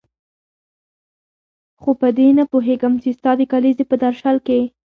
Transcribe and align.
خو 1.81 1.89
په 2.01 2.09
دې 2.17 2.27
نه 2.37 2.43
پوهېږم 2.51 2.93
چې 3.03 3.09
ستا 3.17 3.31
د 3.37 3.41
کلیزې 3.51 3.85
په 3.89 3.95
درشل 4.03 4.37
کې. 4.47 4.59